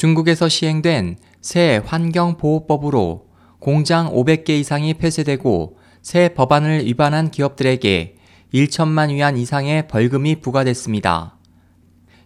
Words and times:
중국에서 0.00 0.48
시행된 0.48 1.18
새 1.42 1.82
환경보호법으로 1.84 3.26
공장 3.58 4.10
500개 4.10 4.48
이상이 4.48 4.94
폐쇄되고 4.94 5.76
새 6.00 6.30
법안을 6.30 6.86
위반한 6.86 7.30
기업들에게 7.30 8.16
1천만 8.54 9.10
위안 9.10 9.36
이상의 9.36 9.88
벌금이 9.88 10.36
부과됐습니다. 10.36 11.36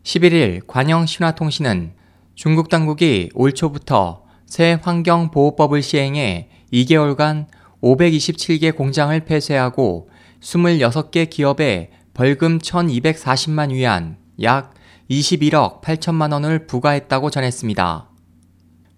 11일 0.04 0.64
관영 0.68 1.04
신화통신은 1.04 1.95
중국 2.37 2.68
당국이 2.68 3.30
올 3.34 3.52
초부터 3.52 4.22
새 4.46 4.79
환경보호법을 4.80 5.82
시행해 5.82 6.50
2개월간 6.72 7.46
527개 7.82 8.77
공장을 8.77 9.18
폐쇄하고 9.25 10.11
26개 10.41 11.29
기업에 11.29 11.91
벌금 12.14 12.59
1240만 12.59 13.72
위안, 13.72 14.18
약 14.43 14.75
21억 15.11 15.82
8천만 15.82 16.32
원을 16.32 16.66
부과했다고 16.66 17.30
전했습니다. 17.30 18.09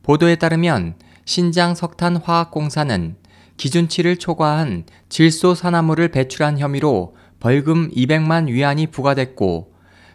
보도에 0.03 0.37
따르면 0.37 0.95
신장 1.25 1.75
석탄 1.75 2.17
화학공사는 2.17 3.17
기준치를 3.57 4.19
초과한 4.19 4.85
질소 5.09 5.55
산화물을 5.55 6.09
배출한 6.09 6.59
혐의로 6.59 7.17
벌금 7.41 7.91
200만 7.91 8.49
위안이 8.49 8.89
부과됐고 8.89 9.73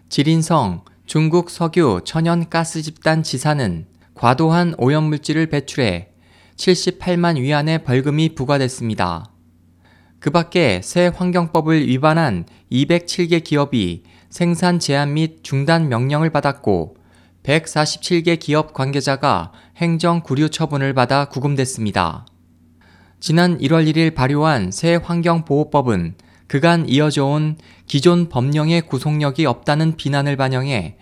지린성 0.10 0.86
중국 1.06 1.50
석유 1.50 2.02
천연 2.06 2.50
가스 2.50 2.82
집단 2.82 3.24
지사는 3.24 3.86
과도한 4.14 4.76
오염물질을 4.78 5.48
배출해 5.48 6.10
78만 6.56 7.38
위안의 7.38 7.84
벌금이 7.84 8.36
부과됐습니다. 8.36 9.26
그 10.20 10.30
밖에 10.30 10.82
새 10.84 11.08
환경법을 11.08 11.88
위반한 11.88 12.46
207개 12.72 13.44
기업이 13.44 14.04
생산 14.32 14.80
제한 14.80 15.14
및 15.14 15.44
중단 15.44 15.90
명령을 15.90 16.30
받았고 16.30 16.96
147개 17.44 18.40
기업 18.40 18.74
관계자가 18.74 19.52
행정 19.76 20.22
구류 20.22 20.50
처분을 20.50 20.94
받아 20.94 21.26
구금됐습니다. 21.26 22.26
지난 23.20 23.58
1월 23.58 23.92
1일 23.92 24.16
발효한 24.16 24.72
새 24.72 24.96
환경보호법은 24.96 26.16
그간 26.48 26.88
이어져 26.88 27.26
온 27.26 27.58
기존 27.88 28.30
법령의 28.30 28.84
구속력이 28.84 29.46
없다는 29.46 29.98
비난을 29.98 30.38
반영해 30.38 30.96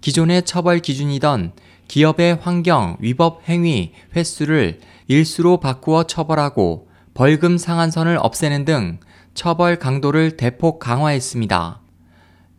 기존의 0.00 0.44
처벌 0.44 0.78
기준이던 0.78 1.52
기업의 1.86 2.38
환경 2.40 2.96
위법 3.00 3.46
행위 3.46 3.92
횟수를 4.16 4.80
일수로 5.06 5.60
바꾸어 5.60 6.04
처벌하고 6.04 6.88
벌금 7.12 7.58
상한선을 7.58 8.16
없애는 8.18 8.64
등 8.64 9.00
처벌 9.34 9.78
강도를 9.78 10.38
대폭 10.38 10.78
강화했습니다. 10.78 11.82